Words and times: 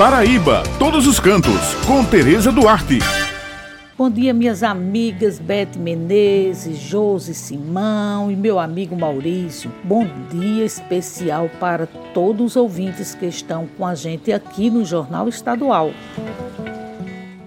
Paraíba, 0.00 0.62
todos 0.78 1.06
os 1.06 1.20
cantos, 1.20 1.74
com 1.86 2.02
Tereza 2.02 2.50
Duarte. 2.50 3.00
Bom 3.98 4.08
dia, 4.08 4.32
minhas 4.32 4.62
amigas 4.62 5.38
Beth 5.38 5.76
Menezes, 5.76 6.78
Josi 6.78 7.34
Simão 7.34 8.30
e 8.30 8.34
meu 8.34 8.58
amigo 8.58 8.96
Maurício. 8.96 9.70
Bom 9.84 10.08
dia 10.30 10.64
especial 10.64 11.50
para 11.60 11.86
todos 12.14 12.52
os 12.52 12.56
ouvintes 12.56 13.14
que 13.14 13.26
estão 13.26 13.68
com 13.76 13.84
a 13.84 13.94
gente 13.94 14.32
aqui 14.32 14.70
no 14.70 14.86
Jornal 14.86 15.28
Estadual. 15.28 15.90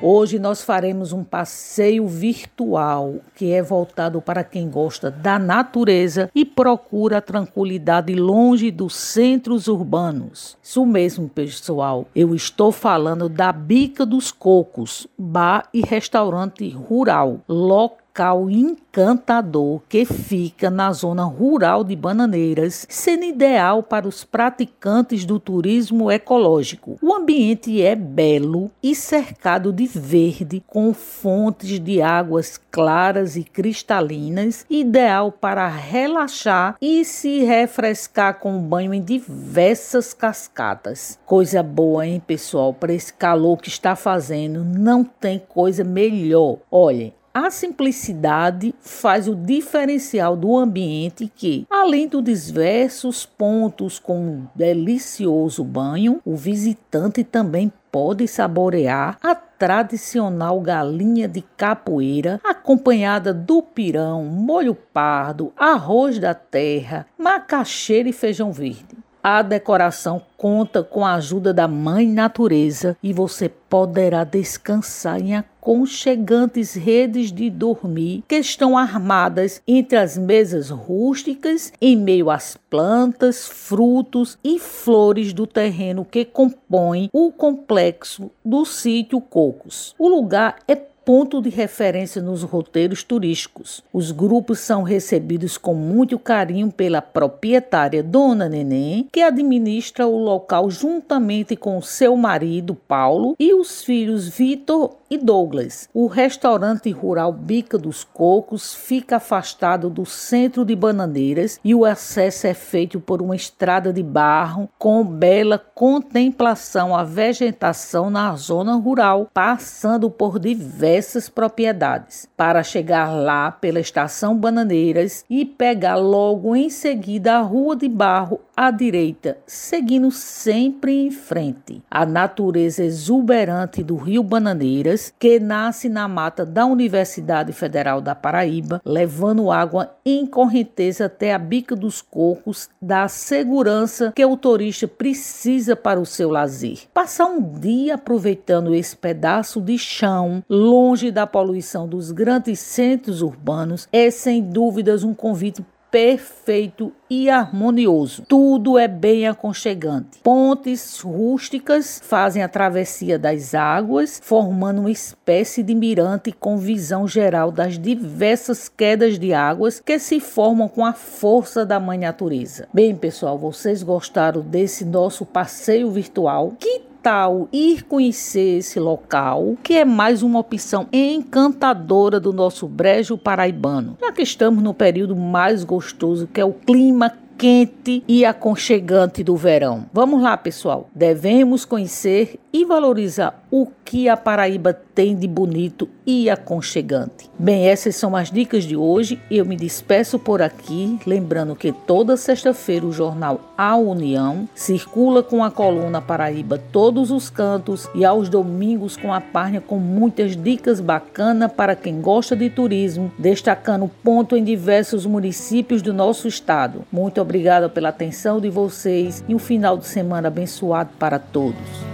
Hoje 0.00 0.38
nós 0.38 0.62
faremos 0.62 1.12
um 1.12 1.24
passeio 1.24 2.06
virtual 2.06 3.16
que 3.34 3.50
é 3.50 3.60
voltado 3.60 4.22
para 4.22 4.44
quem 4.44 4.70
gosta 4.70 5.10
da 5.10 5.40
natureza 5.40 6.30
e 6.32 6.44
procura 6.44 7.18
a 7.18 7.20
tranquilidade 7.20 8.14
longe 8.14 8.70
dos 8.70 8.94
centros 8.94 9.66
urbanos. 9.66 10.56
Isso 10.62 10.86
mesmo, 10.86 11.28
pessoal. 11.28 12.06
Eu 12.14 12.32
estou 12.32 12.70
falando 12.70 13.28
da 13.28 13.50
Bica 13.50 14.06
dos 14.06 14.30
Cocos, 14.30 15.08
bar 15.18 15.68
e 15.74 15.80
restaurante 15.80 16.70
rural, 16.70 17.40
local 17.48 18.07
local 18.18 18.50
encantador 18.50 19.80
que 19.88 20.04
fica 20.04 20.68
na 20.68 20.92
zona 20.92 21.22
rural 21.22 21.84
de 21.84 21.94
Bananeiras, 21.94 22.84
sendo 22.88 23.24
ideal 23.24 23.80
para 23.80 24.08
os 24.08 24.24
praticantes 24.24 25.24
do 25.24 25.38
turismo 25.38 26.10
ecológico. 26.10 26.98
O 27.00 27.14
ambiente 27.14 27.80
é 27.80 27.94
belo 27.94 28.72
e 28.82 28.92
cercado 28.94 29.72
de 29.72 29.86
verde, 29.86 30.62
com 30.66 30.92
fontes 30.92 31.78
de 31.78 32.02
águas 32.02 32.60
claras 32.70 33.36
e 33.36 33.44
cristalinas, 33.44 34.66
ideal 34.68 35.30
para 35.30 35.68
relaxar 35.68 36.76
e 36.82 37.04
se 37.04 37.44
refrescar 37.44 38.40
com 38.40 38.58
banho 38.58 38.92
em 38.92 39.00
diversas 39.00 40.12
cascatas. 40.12 41.18
Coisa 41.24 41.62
boa, 41.62 42.04
hein, 42.04 42.20
pessoal? 42.26 42.74
Para 42.74 42.92
esse 42.92 43.12
calor 43.12 43.58
que 43.58 43.68
está 43.68 43.94
fazendo, 43.94 44.64
não 44.64 45.04
tem 45.04 45.38
coisa 45.38 45.84
melhor. 45.84 46.58
Olhem, 46.70 47.12
a 47.46 47.50
simplicidade 47.50 48.74
faz 48.80 49.28
o 49.28 49.34
diferencial 49.34 50.36
do 50.36 50.56
ambiente 50.56 51.30
que, 51.34 51.66
além 51.70 52.08
dos 52.08 52.22
diversos 52.24 53.24
pontos 53.24 53.98
com 53.98 54.18
um 54.18 54.46
delicioso 54.54 55.62
banho, 55.62 56.20
o 56.24 56.34
visitante 56.34 57.22
também 57.22 57.72
pode 57.92 58.26
saborear 58.26 59.18
a 59.22 59.34
tradicional 59.34 60.60
galinha 60.60 61.28
de 61.28 61.42
capoeira, 61.56 62.40
acompanhada 62.44 63.32
do 63.32 63.62
pirão, 63.62 64.24
molho 64.24 64.74
pardo, 64.74 65.52
arroz 65.56 66.18
da 66.18 66.34
terra, 66.34 67.06
macaxeira 67.16 68.08
e 68.08 68.12
feijão 68.12 68.52
verde. 68.52 68.96
A 69.22 69.42
decoração 69.42 70.22
conta 70.36 70.82
com 70.82 71.04
a 71.04 71.14
ajuda 71.14 71.52
da 71.52 71.66
Mãe 71.66 72.06
Natureza 72.06 72.96
e 73.02 73.12
você 73.12 73.48
poderá 73.48 74.22
descansar 74.22 75.20
em 75.20 75.34
aconchegantes 75.34 76.74
redes 76.74 77.32
de 77.32 77.50
dormir 77.50 78.22
que 78.28 78.36
estão 78.36 78.78
armadas 78.78 79.60
entre 79.66 79.98
as 79.98 80.16
mesas 80.16 80.70
rústicas, 80.70 81.72
em 81.80 81.96
meio 81.96 82.30
às 82.30 82.56
plantas, 82.70 83.46
frutos 83.46 84.38
e 84.44 84.58
flores 84.58 85.32
do 85.32 85.46
terreno 85.46 86.04
que 86.04 86.24
compõem 86.24 87.10
o 87.12 87.32
complexo 87.32 88.30
do 88.44 88.64
sítio 88.64 89.20
Cocos. 89.20 89.94
O 89.98 90.08
lugar 90.08 90.58
é 90.68 90.76
ponto 91.08 91.40
de 91.40 91.48
referência 91.48 92.20
nos 92.20 92.42
roteiros 92.42 93.02
turísticos. 93.02 93.82
Os 93.90 94.12
grupos 94.12 94.58
são 94.58 94.82
recebidos 94.82 95.56
com 95.56 95.72
muito 95.72 96.18
carinho 96.18 96.70
pela 96.70 97.00
proprietária 97.00 98.02
Dona 98.02 98.46
Neném, 98.46 99.08
que 99.10 99.22
administra 99.22 100.06
o 100.06 100.18
local 100.18 100.70
juntamente 100.70 101.56
com 101.56 101.80
seu 101.80 102.14
marido 102.14 102.74
Paulo 102.74 103.34
e 103.40 103.54
os 103.54 103.82
filhos 103.82 104.28
Vitor 104.28 104.96
e 105.10 105.18
Douglas. 105.18 105.88
O 105.92 106.06
restaurante 106.06 106.90
rural 106.90 107.32
Bica 107.32 107.76
dos 107.76 108.04
Cocos 108.04 108.74
fica 108.74 109.16
afastado 109.16 109.90
do 109.90 110.06
centro 110.06 110.64
de 110.64 110.74
Bananeiras 110.74 111.60
e 111.64 111.74
o 111.74 111.84
acesso 111.84 112.46
é 112.46 112.54
feito 112.54 113.00
por 113.00 113.20
uma 113.20 113.36
estrada 113.36 113.92
de 113.92 114.02
barro 114.02 114.68
com 114.78 115.04
bela 115.04 115.58
contemplação 115.58 116.94
à 116.94 117.04
vegetação 117.04 118.10
na 118.10 118.34
zona 118.36 118.74
rural, 118.76 119.28
passando 119.32 120.10
por 120.10 120.38
diversos 120.38 121.08
essas 121.18 121.28
propriedades, 121.28 122.28
para 122.36 122.62
chegar 122.62 123.12
lá 123.14 123.50
pela 123.50 123.80
estação 123.80 124.36
Bananeiras 124.36 125.24
e 125.28 125.44
pegar 125.44 125.96
logo 125.96 126.54
em 126.54 126.68
seguida 126.68 127.34
a 127.34 127.40
Rua 127.40 127.74
de 127.74 127.88
Barro 127.88 128.40
à 128.56 128.70
direita, 128.70 129.38
seguindo 129.46 130.10
sempre 130.10 131.06
em 131.06 131.10
frente. 131.10 131.82
A 131.90 132.04
natureza 132.04 132.84
exuberante 132.84 133.82
do 133.82 133.96
Rio 133.96 134.22
Bananeiras, 134.22 134.97
que 135.18 135.38
nasce 135.38 135.88
na 135.88 136.08
mata 136.08 136.44
da 136.44 136.66
Universidade 136.66 137.52
Federal 137.52 138.00
da 138.00 138.14
Paraíba, 138.14 138.80
levando 138.84 139.50
água 139.50 139.94
em 140.04 140.26
correnteza 140.26 141.06
até 141.06 141.32
a 141.32 141.38
bica 141.38 141.76
dos 141.76 142.02
cocos, 142.02 142.68
dá 142.80 143.04
a 143.04 143.08
segurança 143.08 144.12
que 144.14 144.24
o 144.24 144.36
turista 144.36 144.88
precisa 144.88 145.76
para 145.76 146.00
o 146.00 146.06
seu 146.06 146.30
lazer. 146.30 146.80
Passar 146.92 147.26
um 147.26 147.42
dia 147.42 147.94
aproveitando 147.94 148.74
esse 148.74 148.96
pedaço 148.96 149.60
de 149.60 149.78
chão, 149.78 150.42
longe 150.48 151.10
da 151.10 151.26
poluição 151.26 151.86
dos 151.88 152.10
grandes 152.10 152.58
centros 152.58 153.22
urbanos, 153.22 153.88
é 153.92 154.10
sem 154.10 154.42
dúvidas 154.42 155.04
um 155.04 155.14
convite 155.14 155.64
perfeito 155.90 156.92
e 157.08 157.30
harmonioso. 157.30 158.22
Tudo 158.28 158.78
é 158.78 158.86
bem 158.86 159.26
aconchegante. 159.26 160.18
Pontes 160.22 161.00
rústicas 161.00 162.00
fazem 162.04 162.42
a 162.42 162.48
travessia 162.48 163.18
das 163.18 163.54
águas, 163.54 164.20
formando 164.22 164.80
uma 164.80 164.90
espécie 164.90 165.62
de 165.62 165.74
mirante 165.74 166.30
com 166.32 166.58
visão 166.58 167.08
geral 167.08 167.50
das 167.50 167.78
diversas 167.78 168.68
quedas 168.68 169.18
de 169.18 169.32
águas 169.32 169.80
que 169.80 169.98
se 169.98 170.20
formam 170.20 170.68
com 170.68 170.84
a 170.84 170.92
força 170.92 171.64
da 171.64 171.80
mãe 171.80 171.98
natureza. 171.98 172.68
Bem, 172.72 172.94
pessoal, 172.94 173.38
vocês 173.38 173.82
gostaram 173.82 174.42
desse 174.42 174.84
nosso 174.84 175.24
passeio 175.24 175.90
virtual? 175.90 176.52
Que 176.58 176.87
tal 177.08 177.48
ir 177.50 177.84
conhecer 177.84 178.58
esse 178.58 178.78
local, 178.78 179.56
que 179.62 179.78
é 179.78 179.82
mais 179.82 180.22
uma 180.22 180.40
opção 180.40 180.86
encantadora 180.92 182.20
do 182.20 182.34
nosso 182.34 182.68
brejo 182.68 183.16
paraibano, 183.16 183.96
já 183.98 184.12
que 184.12 184.20
estamos 184.20 184.62
no 184.62 184.74
período 184.74 185.16
mais 185.16 185.64
gostoso, 185.64 186.26
que 186.26 186.38
é 186.38 186.44
o 186.44 186.52
clima 186.52 187.10
quente 187.38 188.02
e 188.06 188.26
aconchegante 188.26 189.24
do 189.24 189.36
verão. 189.36 189.86
Vamos 189.90 190.20
lá, 190.20 190.36
pessoal. 190.36 190.90
Devemos 190.94 191.64
conhecer 191.64 192.38
e 192.52 192.64
valorizar 192.64 193.42
o 193.50 193.66
que 193.84 194.08
a 194.08 194.16
Paraíba 194.16 194.72
tem 194.94 195.16
de 195.16 195.26
bonito 195.26 195.88
e 196.06 196.28
aconchegante. 196.28 197.30
Bem, 197.38 197.68
essas 197.68 197.96
são 197.96 198.14
as 198.14 198.30
dicas 198.30 198.64
de 198.64 198.76
hoje. 198.76 199.20
Eu 199.30 199.46
me 199.46 199.56
despeço 199.56 200.18
por 200.18 200.42
aqui, 200.42 200.98
lembrando 201.06 201.56
que 201.56 201.72
toda 201.72 202.16
sexta-feira 202.16 202.84
o 202.84 202.92
jornal 202.92 203.52
A 203.56 203.76
União 203.76 204.48
circula 204.54 205.22
com 205.22 205.42
a 205.42 205.50
coluna 205.50 206.00
Paraíba 206.00 206.60
todos 206.70 207.10
os 207.10 207.30
cantos 207.30 207.88
e 207.94 208.04
aos 208.04 208.28
domingos 208.28 208.96
com 208.96 209.12
a 209.12 209.20
página 209.20 209.60
com 209.60 209.78
muitas 209.78 210.36
dicas 210.36 210.80
bacanas 210.80 211.52
para 211.52 211.74
quem 211.74 212.00
gosta 212.00 212.36
de 212.36 212.50
turismo, 212.50 213.10
destacando 213.18 213.90
ponto 214.02 214.36
em 214.36 214.44
diversos 214.44 215.06
municípios 215.06 215.80
do 215.80 215.94
nosso 215.94 216.28
estado. 216.28 216.84
Muito 216.92 217.20
obrigada 217.20 217.68
pela 217.68 217.88
atenção 217.88 218.40
de 218.40 218.50
vocês 218.50 219.24
e 219.28 219.34
um 219.34 219.38
final 219.38 219.78
de 219.78 219.86
semana 219.86 220.28
abençoado 220.28 220.90
para 220.98 221.18
todos. 221.18 221.87